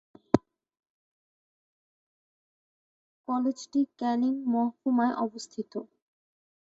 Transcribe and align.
কলেজটি 3.27 3.81
ক্যানিং 3.99 4.33
মহকুমায় 4.53 5.13
অবস্থিত। 5.25 5.73